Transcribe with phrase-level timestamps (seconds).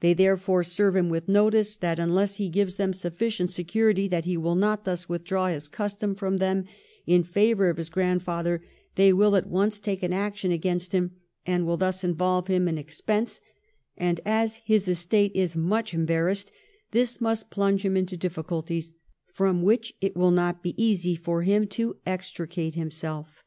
[0.00, 4.38] They therefore serve him with notice that, unless he gives them sufficient security that he
[4.38, 6.64] will not thus withdraw his custom from them
[7.06, 11.10] in favour of his grandfather, they will at once take an action against him,
[11.44, 13.42] and will thus involve him in expense,
[13.98, 16.50] and as his estate is much embarrassed,
[16.92, 18.92] this must plunge him into difficulties,
[19.30, 23.42] from which it will not be easy for him to extricate himself.